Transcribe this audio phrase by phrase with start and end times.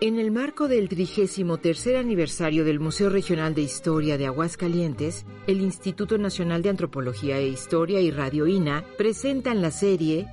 [0.00, 6.18] En el marco del 33 aniversario del Museo Regional de Historia de Aguascalientes, el Instituto
[6.18, 10.26] Nacional de Antropología e Historia y Radio INA presentan la serie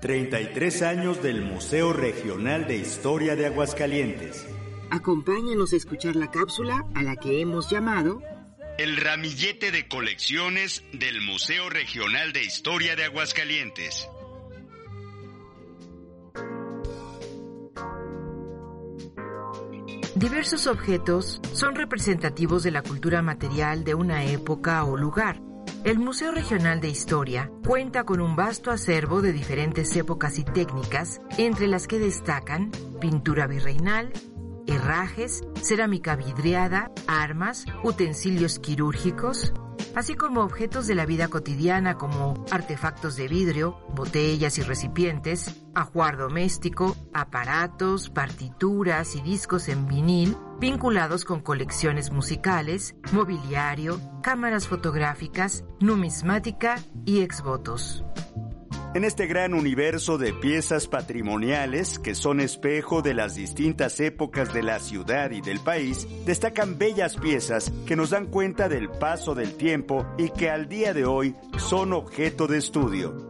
[0.00, 4.46] 33 años del Museo Regional de Historia de Aguascalientes.
[4.90, 8.22] Acompáñanos a escuchar la cápsula a la que hemos llamado
[8.78, 14.08] El ramillete de colecciones del Museo Regional de Historia de Aguascalientes.
[20.20, 25.40] Diversos objetos son representativos de la cultura material de una época o lugar.
[25.82, 31.22] El Museo Regional de Historia cuenta con un vasto acervo de diferentes épocas y técnicas,
[31.38, 34.12] entre las que destacan pintura virreinal,
[34.66, 39.54] herrajes, cerámica vidriada, armas, utensilios quirúrgicos,
[39.94, 46.16] así como objetos de la vida cotidiana como artefactos de vidrio, botellas y recipientes, ajuar
[46.16, 56.76] doméstico, aparatos, partituras y discos en vinil vinculados con colecciones musicales, mobiliario, cámaras fotográficas, numismática
[57.06, 58.04] y exvotos.
[58.92, 64.64] En este gran universo de piezas patrimoniales que son espejo de las distintas épocas de
[64.64, 69.54] la ciudad y del país, destacan bellas piezas que nos dan cuenta del paso del
[69.54, 73.29] tiempo y que al día de hoy son objeto de estudio.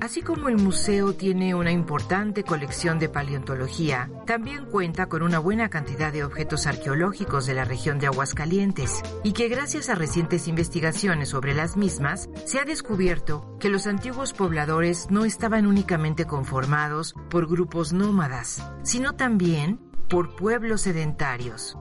[0.00, 5.70] Así como el museo tiene una importante colección de paleontología, también cuenta con una buena
[5.70, 11.30] cantidad de objetos arqueológicos de la región de Aguascalientes y que gracias a recientes investigaciones
[11.30, 17.48] sobre las mismas se ha descubierto que los antiguos pobladores no estaban únicamente conformados por
[17.48, 21.76] grupos nómadas, sino también por pueblos sedentarios.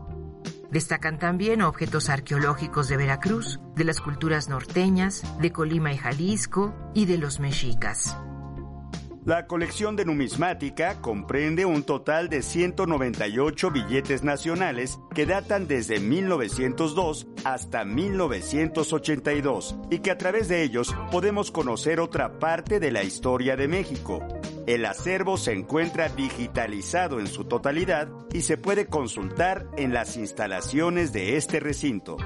[0.77, 7.07] Destacan también objetos arqueológicos de Veracruz, de las culturas norteñas, de Colima y Jalisco y
[7.07, 8.15] de los mexicas.
[9.25, 17.25] La colección de numismática comprende un total de 198 billetes nacionales que datan desde 1902
[17.43, 23.55] hasta 1982 y que a través de ellos podemos conocer otra parte de la historia
[23.55, 24.19] de México.
[24.67, 31.13] El acervo se encuentra digitalizado en su totalidad y se puede consultar en las instalaciones
[31.13, 32.17] de este recinto.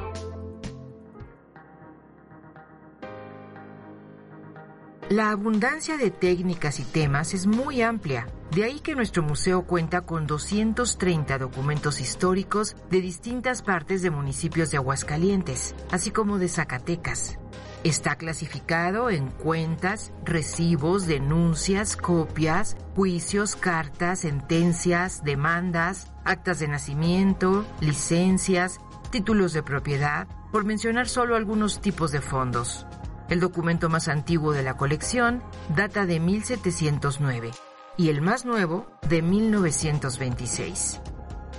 [5.12, 8.28] La abundancia de técnicas y temas es muy amplia.
[8.50, 14.72] De ahí que nuestro museo cuenta con 230 documentos históricos de distintas partes de municipios
[14.72, 17.38] de Aguascalientes, así como de Zacatecas.
[17.84, 28.80] Está clasificado en cuentas, recibos, denuncias, copias, juicios, cartas, sentencias, demandas, actas de nacimiento, licencias,
[29.10, 32.86] títulos de propiedad, por mencionar solo algunos tipos de fondos.
[33.30, 35.42] El documento más antiguo de la colección
[35.76, 37.50] data de 1709
[37.98, 41.02] y el más nuevo de 1926.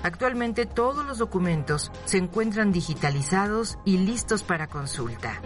[0.05, 5.41] Actualmente todos los documentos se encuentran digitalizados y listos para consulta.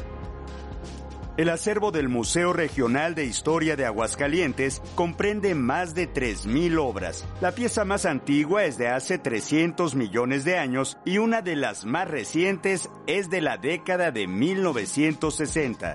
[1.37, 7.27] El acervo del Museo Regional de Historia de Aguascalientes comprende más de 3.000 obras.
[7.43, 11.85] La pieza más antigua es de hace 300 millones de años y una de las
[11.85, 15.95] más recientes es de la década de 1960.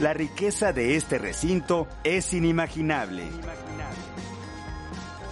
[0.00, 3.22] La riqueza de este recinto es inimaginable.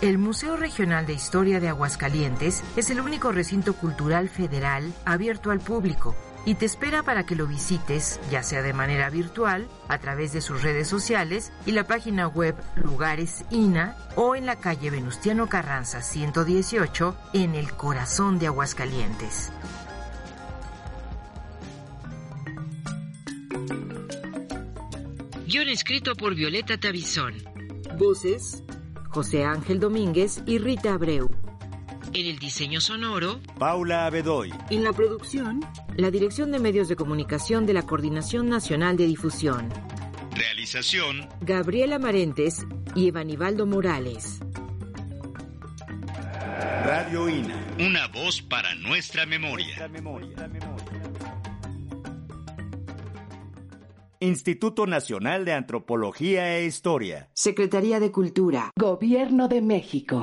[0.01, 5.59] El Museo Regional de Historia de Aguascalientes es el único recinto cultural federal abierto al
[5.59, 6.15] público
[6.45, 10.41] y te espera para que lo visites, ya sea de manera virtual, a través de
[10.41, 16.03] sus redes sociales y la página web Lugares INA o en la calle Venustiano Carranza
[16.03, 19.53] 118 en el corazón de Aguascalientes.
[25.47, 27.35] Guión escrito por Violeta Tabizón.
[27.99, 28.63] Voces:
[29.09, 31.29] José Ángel Domínguez y Rita Abreu.
[32.13, 34.53] En el diseño sonoro, Paula Abedoy.
[34.71, 35.61] En la producción,
[35.97, 39.69] la Dirección de Medios de Comunicación de la Coordinación Nacional de Difusión.
[40.35, 42.67] Realización, Gabriela Marentes
[42.97, 44.41] y Evanibaldo Morales.
[46.85, 47.77] Radio INA.
[47.79, 49.89] Una voz para nuestra memoria.
[54.23, 57.31] Instituto Nacional de Antropología e Historia.
[57.33, 58.71] Secretaría de Cultura.
[58.77, 60.19] Gobierno de México.